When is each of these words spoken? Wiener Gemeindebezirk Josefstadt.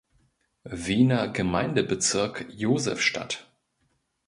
Wiener 0.67 1.27
Gemeindebezirk 1.27 2.47
Josefstadt. 2.49 3.45